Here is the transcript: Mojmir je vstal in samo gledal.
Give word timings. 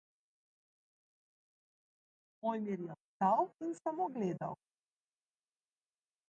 Mojmir 2.47 2.81
je 2.87 2.97
vstal 3.03 3.45
in 3.67 3.77
samo 3.83 4.09
gledal. 4.17 4.59